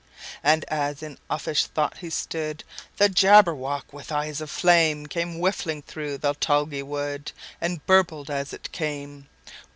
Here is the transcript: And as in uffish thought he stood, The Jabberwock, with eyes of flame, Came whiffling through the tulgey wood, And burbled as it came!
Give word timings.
And 0.41 0.65
as 0.67 1.03
in 1.03 1.19
uffish 1.29 1.65
thought 1.65 1.97
he 1.99 2.09
stood, 2.09 2.63
The 2.97 3.07
Jabberwock, 3.07 3.93
with 3.93 4.11
eyes 4.11 4.41
of 4.41 4.49
flame, 4.49 5.05
Came 5.05 5.37
whiffling 5.37 5.83
through 5.83 6.17
the 6.17 6.33
tulgey 6.33 6.81
wood, 6.81 7.31
And 7.61 7.85
burbled 7.85 8.31
as 8.31 8.51
it 8.51 8.71
came! 8.71 9.27